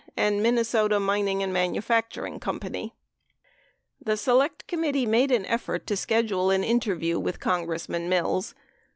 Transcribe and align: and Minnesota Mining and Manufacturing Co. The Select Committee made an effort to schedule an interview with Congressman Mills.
and 0.17 0.41
Minnesota 0.41 0.99
Mining 0.99 1.43
and 1.43 1.53
Manufacturing 1.53 2.39
Co. 2.39 2.57
The 2.57 4.17
Select 4.17 4.65
Committee 4.65 5.05
made 5.05 5.29
an 5.31 5.45
effort 5.45 5.85
to 5.85 5.95
schedule 5.95 6.49
an 6.49 6.63
interview 6.63 7.19
with 7.19 7.39
Congressman 7.39 8.09
Mills. 8.09 8.55